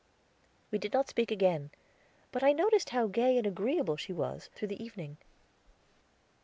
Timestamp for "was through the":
4.13-4.83